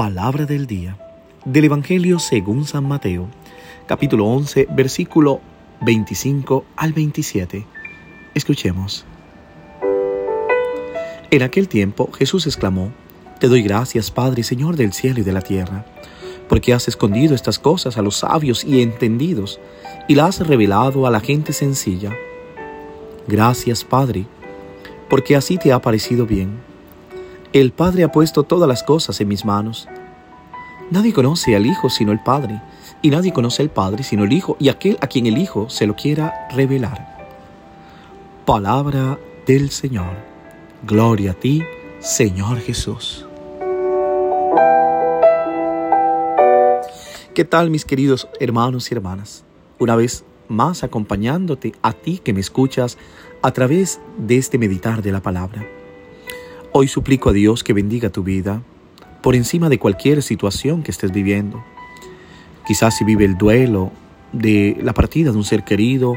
Palabra 0.00 0.46
del 0.46 0.66
día 0.66 0.96
del 1.44 1.66
Evangelio 1.66 2.18
según 2.18 2.64
San 2.64 2.88
Mateo, 2.88 3.28
capítulo 3.86 4.24
11, 4.28 4.68
versículo 4.70 5.42
25 5.82 6.64
al 6.74 6.94
27. 6.94 7.66
Escuchemos. 8.34 9.04
En 11.30 11.42
aquel 11.42 11.68
tiempo 11.68 12.10
Jesús 12.12 12.46
exclamó, 12.46 12.94
Te 13.40 13.48
doy 13.48 13.60
gracias, 13.60 14.10
Padre, 14.10 14.42
Señor 14.42 14.76
del 14.76 14.94
cielo 14.94 15.20
y 15.20 15.22
de 15.22 15.32
la 15.32 15.42
tierra, 15.42 15.84
porque 16.48 16.72
has 16.72 16.88
escondido 16.88 17.34
estas 17.34 17.58
cosas 17.58 17.98
a 17.98 18.02
los 18.02 18.16
sabios 18.16 18.64
y 18.64 18.80
entendidos 18.80 19.60
y 20.08 20.14
las 20.14 20.40
has 20.40 20.46
revelado 20.46 21.06
a 21.06 21.10
la 21.10 21.20
gente 21.20 21.52
sencilla. 21.52 22.10
Gracias, 23.28 23.84
Padre, 23.84 24.24
porque 25.10 25.36
así 25.36 25.58
te 25.58 25.74
ha 25.74 25.82
parecido 25.82 26.24
bien. 26.24 26.69
El 27.52 27.72
Padre 27.72 28.04
ha 28.04 28.12
puesto 28.12 28.44
todas 28.44 28.68
las 28.68 28.84
cosas 28.84 29.20
en 29.20 29.26
mis 29.26 29.44
manos. 29.44 29.88
Nadie 30.92 31.12
conoce 31.12 31.56
al 31.56 31.66
Hijo 31.66 31.90
sino 31.90 32.12
el 32.12 32.20
Padre, 32.20 32.62
y 33.02 33.10
nadie 33.10 33.32
conoce 33.32 33.60
al 33.60 33.70
Padre 33.70 34.04
sino 34.04 34.22
el 34.22 34.32
Hijo 34.32 34.56
y 34.60 34.68
aquel 34.68 34.96
a 35.00 35.08
quien 35.08 35.26
el 35.26 35.36
Hijo 35.36 35.68
se 35.68 35.88
lo 35.88 35.96
quiera 35.96 36.46
revelar. 36.52 37.26
Palabra 38.46 39.18
del 39.48 39.70
Señor. 39.70 40.12
Gloria 40.86 41.32
a 41.32 41.34
ti, 41.34 41.64
Señor 41.98 42.60
Jesús. 42.60 43.26
¿Qué 47.34 47.44
tal 47.44 47.70
mis 47.70 47.84
queridos 47.84 48.28
hermanos 48.38 48.92
y 48.92 48.94
hermanas? 48.94 49.42
Una 49.80 49.96
vez 49.96 50.22
más 50.46 50.84
acompañándote 50.84 51.74
a 51.82 51.94
ti 51.94 52.20
que 52.22 52.32
me 52.32 52.40
escuchas 52.40 52.96
a 53.42 53.50
través 53.50 54.00
de 54.18 54.36
este 54.36 54.56
meditar 54.56 55.02
de 55.02 55.10
la 55.10 55.20
palabra. 55.20 55.79
Hoy 56.72 56.86
suplico 56.86 57.30
a 57.30 57.32
Dios 57.32 57.64
que 57.64 57.72
bendiga 57.72 58.10
tu 58.10 58.22
vida 58.22 58.62
por 59.22 59.34
encima 59.34 59.68
de 59.68 59.80
cualquier 59.80 60.22
situación 60.22 60.84
que 60.84 60.92
estés 60.92 61.10
viviendo. 61.10 61.64
Quizás 62.64 62.96
si 62.96 63.04
vive 63.04 63.24
el 63.24 63.36
duelo 63.36 63.90
de 64.32 64.76
la 64.80 64.94
partida 64.94 65.32
de 65.32 65.36
un 65.36 65.42
ser 65.42 65.64
querido 65.64 66.14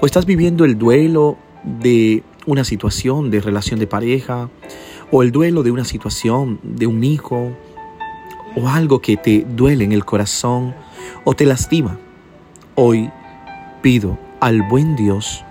o 0.00 0.06
estás 0.06 0.24
viviendo 0.24 0.64
el 0.64 0.78
duelo 0.78 1.36
de 1.64 2.22
una 2.46 2.64
situación 2.64 3.30
de 3.30 3.42
relación 3.42 3.78
de 3.78 3.86
pareja 3.86 4.48
o 5.10 5.22
el 5.22 5.32
duelo 5.32 5.62
de 5.62 5.70
una 5.70 5.84
situación 5.84 6.58
de 6.62 6.86
un 6.86 7.04
hijo 7.04 7.52
o 8.56 8.68
algo 8.68 9.02
que 9.02 9.18
te 9.18 9.44
duele 9.46 9.84
en 9.84 9.92
el 9.92 10.06
corazón 10.06 10.74
o 11.24 11.34
te 11.34 11.44
lastima. 11.44 11.98
Hoy 12.74 13.10
pido 13.82 14.18
al 14.40 14.62
buen 14.62 14.96
Dios 14.96 15.44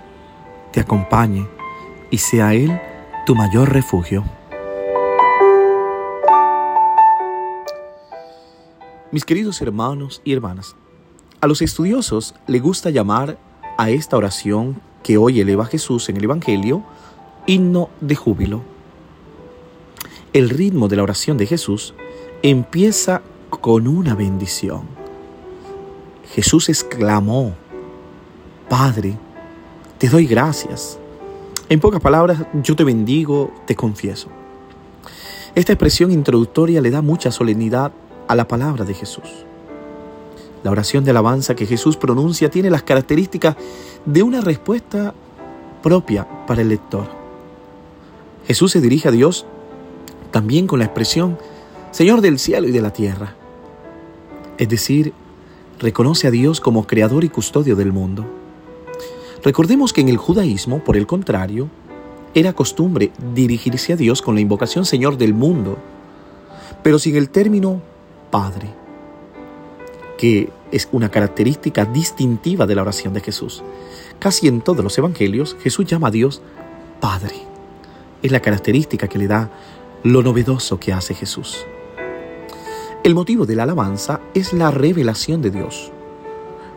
te 0.72 0.80
acompañe 0.80 1.46
y 2.10 2.18
sea 2.18 2.52
Él 2.52 2.80
tu 3.26 3.36
mayor 3.36 3.72
refugio. 3.72 4.24
Mis 9.12 9.24
queridos 9.24 9.60
hermanos 9.60 10.22
y 10.24 10.32
hermanas, 10.32 10.76
a 11.40 11.48
los 11.48 11.62
estudiosos 11.62 12.36
le 12.46 12.60
gusta 12.60 12.90
llamar 12.90 13.38
a 13.76 13.90
esta 13.90 14.16
oración 14.16 14.80
que 15.02 15.16
hoy 15.16 15.40
eleva 15.40 15.66
Jesús 15.66 16.08
en 16.08 16.16
el 16.16 16.24
Evangelio 16.24 16.84
himno 17.44 17.90
de 18.00 18.14
júbilo. 18.14 18.62
El 20.32 20.48
ritmo 20.48 20.86
de 20.86 20.94
la 20.94 21.02
oración 21.02 21.38
de 21.38 21.46
Jesús 21.46 21.92
empieza 22.42 23.22
con 23.48 23.88
una 23.88 24.14
bendición. 24.14 24.82
Jesús 26.32 26.68
exclamó, 26.68 27.54
Padre, 28.68 29.18
te 29.98 30.08
doy 30.08 30.26
gracias. 30.26 31.00
En 31.68 31.80
pocas 31.80 32.00
palabras, 32.00 32.46
yo 32.62 32.76
te 32.76 32.84
bendigo, 32.84 33.52
te 33.66 33.74
confieso. 33.74 34.28
Esta 35.56 35.72
expresión 35.72 36.12
introductoria 36.12 36.80
le 36.80 36.92
da 36.92 37.02
mucha 37.02 37.32
solemnidad 37.32 37.90
a 38.30 38.36
la 38.36 38.46
palabra 38.46 38.84
de 38.84 38.94
Jesús. 38.94 39.44
La 40.62 40.70
oración 40.70 41.02
de 41.02 41.10
alabanza 41.10 41.56
que 41.56 41.66
Jesús 41.66 41.96
pronuncia 41.96 42.48
tiene 42.48 42.70
las 42.70 42.84
características 42.84 43.56
de 44.04 44.22
una 44.22 44.40
respuesta 44.40 45.14
propia 45.82 46.28
para 46.46 46.62
el 46.62 46.68
lector. 46.68 47.08
Jesús 48.46 48.70
se 48.70 48.80
dirige 48.80 49.08
a 49.08 49.10
Dios 49.10 49.46
también 50.30 50.68
con 50.68 50.78
la 50.78 50.84
expresión 50.84 51.38
Señor 51.90 52.20
del 52.20 52.38
cielo 52.38 52.68
y 52.68 52.70
de 52.70 52.80
la 52.80 52.92
tierra. 52.92 53.34
Es 54.58 54.68
decir, 54.68 55.12
reconoce 55.80 56.28
a 56.28 56.30
Dios 56.30 56.60
como 56.60 56.86
creador 56.86 57.24
y 57.24 57.30
custodio 57.30 57.74
del 57.74 57.92
mundo. 57.92 58.24
Recordemos 59.42 59.92
que 59.92 60.02
en 60.02 60.08
el 60.08 60.18
judaísmo, 60.18 60.84
por 60.84 60.96
el 60.96 61.08
contrario, 61.08 61.68
era 62.34 62.52
costumbre 62.52 63.10
dirigirse 63.34 63.92
a 63.92 63.96
Dios 63.96 64.22
con 64.22 64.36
la 64.36 64.40
invocación 64.40 64.84
Señor 64.84 65.18
del 65.18 65.34
mundo, 65.34 65.78
pero 66.84 67.00
sin 67.00 67.16
el 67.16 67.28
término 67.28 67.89
Padre, 68.30 68.68
que 70.18 70.50
es 70.70 70.88
una 70.92 71.08
característica 71.10 71.84
distintiva 71.84 72.66
de 72.66 72.74
la 72.74 72.82
oración 72.82 73.12
de 73.12 73.20
Jesús. 73.20 73.62
Casi 74.18 74.48
en 74.48 74.60
todos 74.60 74.84
los 74.84 74.96
evangelios 74.98 75.56
Jesús 75.62 75.86
llama 75.86 76.08
a 76.08 76.10
Dios 76.10 76.42
Padre. 77.00 77.36
Es 78.22 78.30
la 78.30 78.40
característica 78.40 79.08
que 79.08 79.18
le 79.18 79.26
da 79.26 79.50
lo 80.02 80.22
novedoso 80.22 80.78
que 80.78 80.92
hace 80.92 81.14
Jesús. 81.14 81.66
El 83.02 83.14
motivo 83.14 83.46
de 83.46 83.56
la 83.56 83.62
alabanza 83.62 84.20
es 84.34 84.52
la 84.52 84.70
revelación 84.70 85.40
de 85.40 85.50
Dios, 85.50 85.90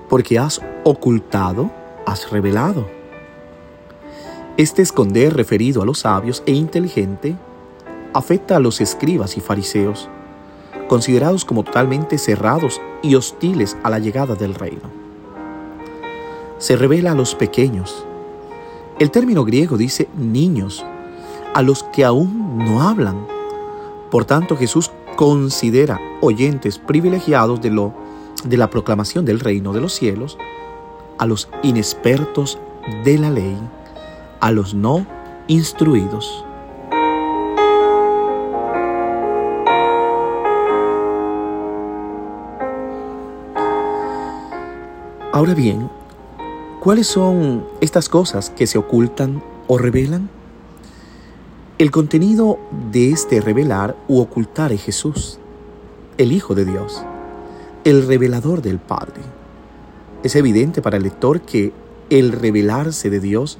porque 0.09 0.40
has 0.40 0.62
ocultado, 0.86 1.69
has 2.06 2.31
revelado. 2.31 2.88
Este 4.56 4.81
esconder 4.81 5.36
referido 5.36 5.81
a 5.81 5.86
los 5.86 6.00
sabios 6.00 6.44
e 6.46 6.53
inteligentes 6.53 7.36
afecta 8.13 8.56
a 8.56 8.59
los 8.59 8.80
escribas 8.80 9.36
y 9.36 9.42
fariseos, 9.42 10.08
considerados 10.88 11.46
como 11.46 11.64
totalmente 11.64 12.18
cerrados 12.18 12.82
y 13.02 13.16
hostiles 13.16 13.78
a 13.84 13.90
la 13.90 14.00
llegada 14.00 14.36
del 14.36 14.56
reino. 14.56 14.82
Se 16.58 16.76
revela 16.76 17.12
a 17.12 17.16
los 17.16 17.36
pequeños. 17.36 18.06
El 19.00 19.12
término 19.12 19.44
griego 19.44 19.78
dice 19.78 20.08
niños, 20.16 20.86
a 21.54 21.62
los 21.62 21.84
que 21.84 22.04
aún 22.04 22.58
no 22.60 22.82
hablan. 22.82 23.28
Por 24.10 24.26
tanto, 24.26 24.56
Jesús 24.56 24.92
considera 25.16 26.00
oyentes 26.22 26.80
privilegiados 26.80 27.62
de, 27.62 27.70
lo, 27.70 27.94
de 28.44 28.58
la 28.58 28.70
proclamación 28.70 29.26
del 29.26 29.40
reino 29.40 29.74
de 29.74 29.82
los 29.82 29.94
cielos 29.94 30.38
a 31.18 31.26
los 31.26 31.50
inexpertos 31.62 32.60
de 33.04 33.18
la 33.18 33.30
ley, 33.30 33.58
a 34.40 34.52
los 34.52 34.74
no 34.74 35.06
instruidos. 35.48 36.46
Ahora 45.36 45.56
bien, 45.56 45.90
¿cuáles 46.80 47.08
son 47.08 47.66
estas 47.82 48.08
cosas 48.08 48.52
que 48.52 48.68
se 48.68 48.78
ocultan 48.78 49.42
o 49.68 49.80
revelan? 49.80 50.30
El 51.80 51.90
contenido 51.90 52.60
de 52.92 53.10
este 53.10 53.42
revelar 53.42 53.96
u 54.08 54.20
ocultar 54.20 54.72
es 54.72 54.84
Jesús, 54.84 55.40
el 56.20 56.34
Hijo 56.34 56.54
de 56.54 56.66
Dios, 56.66 57.04
el 57.84 58.06
revelador 58.06 58.62
del 58.62 58.78
Padre. 58.78 59.24
Es 60.22 60.36
evidente 60.36 60.84
para 60.84 60.98
el 60.98 61.04
lector 61.04 61.42
que 61.42 61.74
el 62.12 62.32
revelarse 62.32 63.10
de 63.10 63.20
Dios 63.20 63.58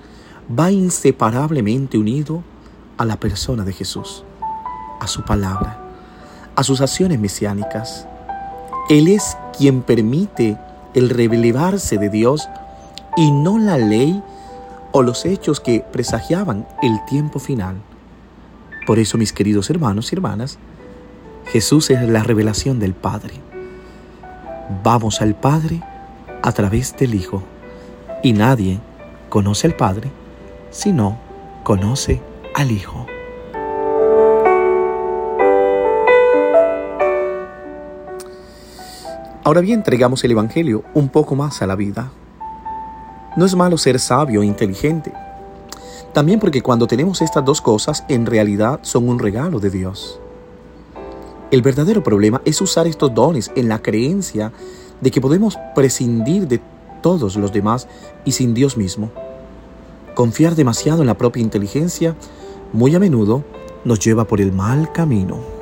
va 0.48 0.70
inseparablemente 0.72 1.98
unido 1.98 2.44
a 2.98 3.06
la 3.06 3.20
persona 3.20 3.64
de 3.64 3.74
Jesús, 3.74 4.24
a 5.00 5.08
su 5.08 5.26
palabra, 5.26 5.84
a 6.56 6.64
sus 6.64 6.82
acciones 6.82 7.20
mesiánicas. 7.20 8.08
Él 8.92 9.08
es 9.08 9.36
quien 9.58 9.82
permite 9.82 10.56
el 10.94 11.10
relevarse 11.10 11.98
de 11.98 12.10
Dios 12.10 12.50
y 13.16 13.32
no 13.32 13.58
la 13.58 13.78
ley 13.78 14.22
o 14.92 15.02
los 15.02 15.26
hechos 15.26 15.60
que 15.60 15.80
presagiaban 15.80 16.68
el 16.82 17.04
tiempo 17.06 17.40
final. 17.40 17.76
Por 18.86 19.00
eso, 19.00 19.18
mis 19.18 19.34
queridos 19.34 19.70
hermanos 19.70 20.12
y 20.12 20.16
hermanas, 20.16 20.60
Jesús 21.52 21.90
es 21.90 22.02
la 22.08 22.24
revelación 22.24 22.80
del 22.80 22.94
Padre. 22.94 23.34
Vamos 24.84 25.22
al 25.22 25.36
Padre 25.36 25.82
a 26.42 26.52
través 26.52 26.96
del 26.98 27.16
Hijo 27.16 27.44
y 28.24 28.34
nadie 28.34 28.80
conoce 29.30 29.68
al 29.68 29.76
Padre 29.76 30.10
si 30.72 30.92
no 30.92 31.18
conoce 31.64 32.22
al 32.56 32.72
Hijo. 32.72 33.13
Ahora 39.46 39.60
bien, 39.60 39.80
entregamos 39.80 40.24
el 40.24 40.32
Evangelio 40.32 40.84
un 40.94 41.10
poco 41.10 41.36
más 41.36 41.62
a 41.62 41.68
la 41.68 41.76
vida. 41.76 42.12
No 43.36 43.46
es 43.46 43.56
malo 43.56 43.78
ser 43.78 44.00
sabio 44.00 44.42
e 44.42 44.46
inteligente. 44.46 45.12
También 46.14 46.40
porque 46.40 46.62
cuando 46.62 46.88
tenemos 46.88 47.22
estas 47.22 47.44
dos 47.44 47.60
cosas, 47.60 48.06
en 48.08 48.26
realidad 48.26 48.80
son 48.84 49.10
un 49.10 49.20
regalo 49.20 49.60
de 49.60 49.70
Dios. 49.70 50.20
El 51.52 51.62
verdadero 51.62 52.04
problema 52.04 52.42
es 52.46 52.62
usar 52.62 52.88
estos 52.88 53.14
dones 53.14 53.52
en 53.56 53.68
la 53.68 53.80
creencia 53.80 54.54
de 55.02 55.12
que 55.12 55.20
podemos 55.20 55.58
prescindir 55.76 56.48
de 56.48 56.62
todos 57.02 57.36
los 57.36 57.52
demás 57.52 57.90
y 58.24 58.32
sin 58.32 58.54
Dios 58.54 58.78
mismo. 58.78 59.12
Confiar 60.16 60.56
demasiado 60.56 61.02
en 61.02 61.08
la 61.08 61.18
propia 61.18 61.44
inteligencia 61.44 62.16
muy 62.72 62.96
a 62.96 63.00
menudo 63.00 63.44
nos 63.84 64.00
lleva 64.00 64.26
por 64.26 64.40
el 64.40 64.54
mal 64.54 64.92
camino. 64.94 65.53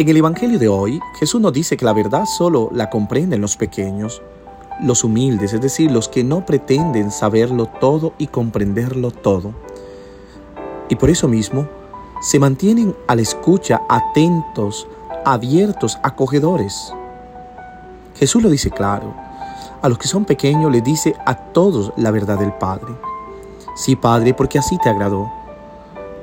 En 0.00 0.08
el 0.08 0.16
Evangelio 0.16 0.58
de 0.58 0.66
hoy, 0.66 0.98
Jesús 1.18 1.42
nos 1.42 1.52
dice 1.52 1.76
que 1.76 1.84
la 1.84 1.92
verdad 1.92 2.24
solo 2.24 2.70
la 2.72 2.88
comprenden 2.88 3.42
los 3.42 3.58
pequeños, 3.58 4.22
los 4.82 5.04
humildes, 5.04 5.52
es 5.52 5.60
decir, 5.60 5.90
los 5.90 6.08
que 6.08 6.24
no 6.24 6.46
pretenden 6.46 7.10
saberlo 7.10 7.66
todo 7.66 8.14
y 8.16 8.28
comprenderlo 8.28 9.10
todo. 9.10 9.52
Y 10.88 10.96
por 10.96 11.10
eso 11.10 11.28
mismo, 11.28 11.68
se 12.22 12.38
mantienen 12.38 12.96
a 13.08 13.14
la 13.14 13.20
escucha 13.20 13.82
atentos, 13.90 14.88
abiertos, 15.26 15.98
acogedores. 16.02 16.94
Jesús 18.16 18.42
lo 18.42 18.48
dice 18.48 18.70
claro. 18.70 19.12
A 19.82 19.88
los 19.90 19.98
que 19.98 20.08
son 20.08 20.24
pequeños 20.24 20.72
les 20.72 20.82
dice 20.82 21.14
a 21.26 21.34
todos 21.36 21.92
la 21.98 22.10
verdad 22.10 22.38
del 22.38 22.54
Padre. 22.54 22.94
Sí, 23.76 23.96
Padre, 23.96 24.32
porque 24.32 24.58
así 24.58 24.78
te 24.78 24.88
agradó. 24.88 25.30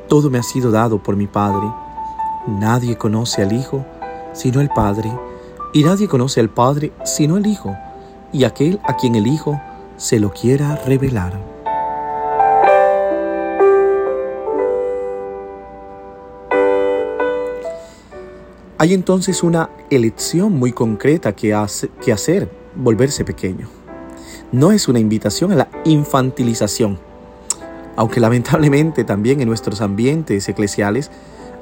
Todo 0.07 0.31
me 0.31 0.39
ha 0.39 0.43
sido 0.43 0.71
dado 0.71 0.97
por 0.97 1.15
mi 1.15 1.27
Padre. 1.27 1.67
Nadie 2.47 2.95
conoce 2.95 3.43
al 3.43 3.51
Hijo 3.51 3.85
sino 4.31 4.61
el 4.61 4.69
Padre, 4.69 5.11
y 5.73 5.83
nadie 5.83 6.07
conoce 6.07 6.39
al 6.39 6.49
Padre 6.49 6.93
sino 7.03 7.35
el 7.35 7.45
Hijo, 7.45 7.75
y 8.31 8.45
aquel 8.45 8.79
a 8.85 8.95
quien 8.95 9.15
el 9.15 9.27
Hijo 9.27 9.59
se 9.97 10.17
lo 10.17 10.31
quiera 10.31 10.77
revelar. 10.85 11.37
Hay 18.77 18.93
entonces 18.93 19.43
una 19.43 19.69
elección 19.89 20.53
muy 20.53 20.71
concreta 20.71 21.33
que, 21.33 21.53
hace, 21.53 21.89
que 22.01 22.13
hacer, 22.13 22.49
volverse 22.75 23.25
pequeño. 23.25 23.67
No 24.53 24.71
es 24.71 24.87
una 24.87 24.99
invitación 24.99 25.51
a 25.51 25.55
la 25.55 25.69
infantilización, 25.83 26.97
aunque 27.97 28.21
lamentablemente 28.21 29.03
también 29.03 29.41
en 29.41 29.49
nuestros 29.49 29.81
ambientes 29.81 30.47
eclesiales 30.47 31.11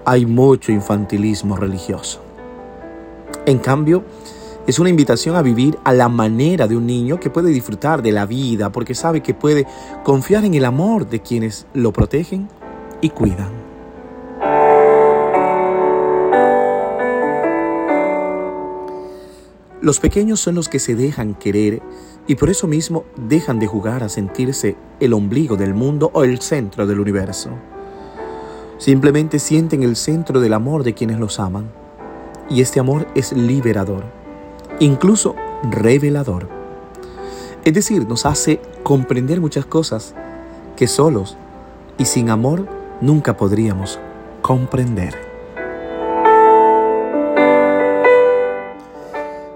hay 0.06 0.26
mucho 0.26 0.72
infantilismo 0.72 1.58
religioso. 1.58 2.22
En 3.46 3.58
cambio, 3.58 4.04
es 4.68 4.80
una 4.80 4.90
invitación 4.90 5.36
a 5.36 5.42
vivir 5.42 5.78
a 5.84 5.94
la 5.94 6.10
manera 6.10 6.68
de 6.68 6.78
un 6.78 6.86
niño 6.86 7.20
que 7.20 7.30
puede 7.30 7.50
disfrutar 7.50 8.02
de 8.02 8.12
la 8.12 8.26
vida 8.26 8.72
porque 8.72 8.96
sabe 8.96 9.22
que 9.22 9.34
puede 9.34 9.68
confiar 10.04 10.46
en 10.46 10.54
el 10.54 10.66
amor 10.66 11.10
de 11.10 11.22
quienes 11.22 11.68
lo 11.74 11.92
protegen 11.92 12.48
y 13.02 13.10
cuidan. 13.10 13.50
Los 19.82 20.00
pequeños 20.00 20.40
son 20.40 20.56
los 20.56 20.68
que 20.68 20.80
se 20.80 20.96
dejan 20.96 21.36
querer 21.36 21.84
y 22.26 22.36
por 22.36 22.50
eso 22.50 22.66
mismo 22.66 23.06
dejan 23.18 23.60
de 23.60 23.68
jugar 23.68 24.02
a 24.02 24.10
sentirse 24.10 24.76
el 25.00 25.14
ombligo 25.14 25.58
del 25.58 25.76
mundo 25.76 26.10
o 26.14 26.24
el 26.24 26.42
centro 26.42 26.88
del 26.88 27.00
universo. 27.00 27.52
Simplemente 28.78 29.40
sienten 29.40 29.84
el 29.84 29.96
centro 29.96 30.42
del 30.42 30.54
amor 30.54 30.84
de 30.84 30.94
quienes 30.94 31.18
los 31.18 31.40
aman. 31.40 31.72
Y 32.50 32.62
este 32.62 32.80
amor 32.80 33.08
es 33.16 33.32
liberador, 33.32 34.04
incluso 34.80 35.36
revelador. 35.64 36.48
Es 37.64 37.74
decir, 37.74 38.08
nos 38.08 38.26
hace 38.26 38.60
comprender 38.84 39.40
muchas 39.40 39.66
cosas 39.66 40.14
que 40.76 40.88
solos 40.88 41.38
y 41.98 42.06
sin 42.06 42.30
amor 42.30 42.68
nunca 43.02 43.38
podríamos 43.38 43.98
comprender. 44.42 45.16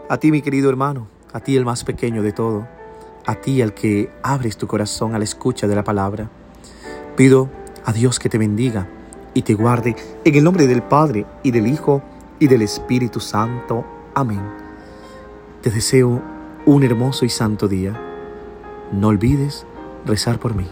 A 0.08 0.18
ti, 0.18 0.32
mi 0.32 0.42
querido 0.42 0.70
hermano, 0.70 1.08
a 1.34 1.42
ti 1.42 1.56
el 1.56 1.66
más 1.66 1.84
pequeño 1.84 2.24
de 2.24 2.32
todo, 2.32 2.68
a 3.28 3.36
ti 3.36 3.62
el 3.62 3.74
que 3.74 4.10
abres 4.24 4.58
tu 4.58 4.66
corazón 4.66 5.14
a 5.14 5.20
la 5.20 5.26
escucha 5.26 5.68
de 5.68 5.76
la 5.76 5.84
palabra, 5.84 6.32
pido 7.16 7.50
a 7.86 7.94
Dios 7.94 8.18
que 8.18 8.30
te 8.30 8.40
bendiga 8.40 8.88
y 9.40 9.42
te 9.42 9.54
guarde 9.54 9.96
en 10.26 10.36
el 10.36 10.44
nombre 10.44 10.68
del 10.68 10.84
Padre 10.84 11.26
y 11.44 11.52
del 11.52 11.66
Hijo 11.66 12.02
y 12.40 12.48
del 12.48 12.62
Espíritu 12.62 13.22
Santo. 13.22 13.86
Amén. 14.14 14.42
Te 15.62 15.70
deseo 15.70 16.22
un 16.66 16.84
hermoso 16.84 17.24
y 17.24 17.30
santo 17.30 17.70
día. 17.70 17.98
No 18.92 19.08
olvides 19.08 19.66
rezar 20.06 20.40
por 20.40 20.56
mí. 20.56 20.68